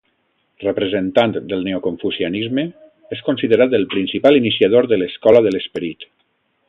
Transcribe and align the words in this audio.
Representant 0.61 1.33
del 1.51 1.61
neoconfucianisme, 1.67 2.63
és 3.17 3.21
considerat 3.29 3.77
el 3.81 3.85
principal 3.93 4.41
iniciador 4.41 4.89
de 4.95 4.99
l'Escola 5.03 5.45
de 5.49 5.53
l'Esperit. 5.55 6.09